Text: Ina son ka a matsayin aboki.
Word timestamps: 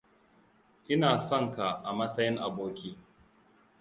Ina 0.93 1.17
son 1.27 1.45
ka 1.53 1.67
a 1.87 1.91
matsayin 1.97 2.37
aboki. 2.45 2.89